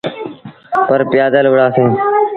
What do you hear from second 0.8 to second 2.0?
پر پيٚآدل وُهڙآ سيٚݩ۔